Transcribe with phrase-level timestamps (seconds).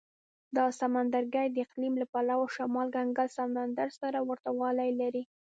[0.57, 5.23] دا سمندرګي د اقلیم له پلوه شمال کنګل سمندر سره ورته والی لري.